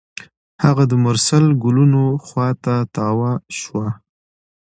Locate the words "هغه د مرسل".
0.63-1.45